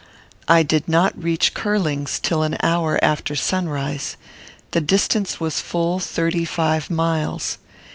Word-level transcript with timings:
I 0.47 0.63
did 0.63 0.87
not 0.87 1.13
reach 1.15 1.53
Curling's 1.53 2.19
till 2.19 2.41
an 2.41 2.57
hour 2.63 2.97
after 3.03 3.35
sunrise. 3.35 4.17
The 4.71 4.81
distance 4.81 5.39
was 5.39 5.61
full 5.61 5.99
thirty 5.99 6.43
five 6.43 6.89
miles. 6.89 7.59